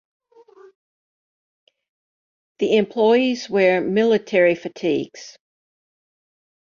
The 2.57 2.75
employees 2.77 3.47
wear 3.51 3.81
military 3.81 4.55
fatigues. 4.55 5.37